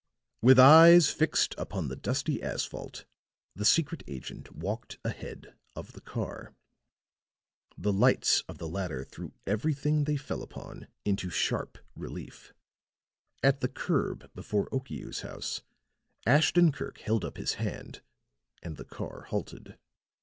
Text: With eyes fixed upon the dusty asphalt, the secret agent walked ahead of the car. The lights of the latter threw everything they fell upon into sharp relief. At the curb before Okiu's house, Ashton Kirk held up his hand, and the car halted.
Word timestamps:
With 0.41 0.57
eyes 0.57 1.11
fixed 1.11 1.53
upon 1.59 1.87
the 1.87 1.95
dusty 1.95 2.41
asphalt, 2.41 3.05
the 3.55 3.63
secret 3.63 4.01
agent 4.07 4.51
walked 4.51 4.97
ahead 5.05 5.53
of 5.75 5.93
the 5.93 6.01
car. 6.01 6.55
The 7.77 7.93
lights 7.93 8.41
of 8.49 8.57
the 8.57 8.67
latter 8.67 9.03
threw 9.03 9.31
everything 9.45 10.05
they 10.05 10.17
fell 10.17 10.41
upon 10.41 10.87
into 11.05 11.29
sharp 11.29 11.77
relief. 11.95 12.51
At 13.43 13.59
the 13.61 13.67
curb 13.69 14.33
before 14.33 14.67
Okiu's 14.71 15.21
house, 15.21 15.61
Ashton 16.25 16.71
Kirk 16.71 16.97
held 16.97 17.23
up 17.23 17.37
his 17.37 17.53
hand, 17.61 18.01
and 18.63 18.77
the 18.77 18.85
car 18.85 19.25
halted. 19.25 19.77